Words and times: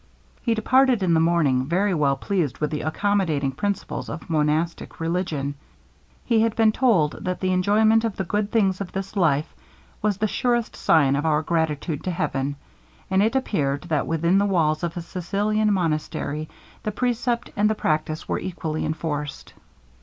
He 0.41 0.55
departed 0.55 1.03
in 1.03 1.13
the 1.13 1.19
morning, 1.19 1.65
very 1.67 1.93
well 1.93 2.15
pleased 2.17 2.57
with 2.57 2.71
the 2.71 2.81
accommodating 2.81 3.51
principles 3.51 4.09
of 4.09 4.31
monastic 4.31 4.99
religion. 4.99 5.53
He 6.25 6.39
had 6.41 6.55
been 6.55 6.71
told 6.71 7.19
that 7.23 7.39
the 7.39 7.53
enjoyment 7.53 8.03
of 8.03 8.15
the 8.15 8.23
good 8.23 8.49
things 8.51 8.81
of 8.81 8.93
this 8.93 9.15
life 9.15 9.53
was 10.01 10.17
the 10.17 10.27
surest 10.27 10.75
sign 10.75 11.15
of 11.15 11.23
our 11.27 11.43
gratitude 11.43 12.03
to 12.05 12.09
Heaven; 12.09 12.55
and 13.11 13.21
it 13.21 13.35
appeared, 13.35 13.83
that 13.89 14.07
within 14.07 14.39
the 14.39 14.45
walls 14.47 14.81
of 14.83 14.97
a 14.97 15.01
Sicilian 15.03 15.71
monastery, 15.71 16.49
the 16.81 16.91
precept 16.91 17.51
and 17.55 17.69
the 17.69 17.75
practice 17.75 18.27
were 18.27 18.39
equally 18.39 18.83
enforced. 18.83 19.53